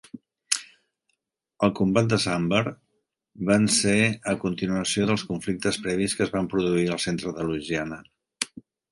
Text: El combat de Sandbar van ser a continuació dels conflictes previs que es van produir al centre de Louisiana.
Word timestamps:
El 1.65 1.73
combat 1.79 2.07
de 2.13 2.17
Sandbar 2.23 2.61
van 3.49 3.67
ser 3.75 3.93
a 4.33 4.33
continuació 4.45 5.05
dels 5.11 5.25
conflictes 5.33 5.77
previs 5.83 6.15
que 6.21 6.25
es 6.27 6.33
van 6.37 6.49
produir 6.55 6.87
al 6.95 7.03
centre 7.05 7.35
de 7.37 7.45
Louisiana. 7.51 8.01